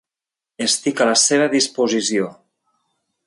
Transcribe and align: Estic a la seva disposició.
Estic 0.65 1.03
a 1.03 1.07
la 1.09 1.13
seva 1.25 1.49
disposició. 1.53 2.31